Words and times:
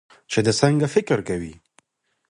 چې 0.31 0.39
د 0.45 0.47
څنګه 0.59 0.85
فکر 0.95 1.19
کوي 1.29 1.53